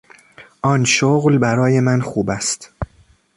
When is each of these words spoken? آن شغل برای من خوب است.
آن 0.61 0.85
شغل 0.85 1.37
برای 1.37 1.79
من 1.79 2.01
خوب 2.01 2.29
است. 2.29 2.71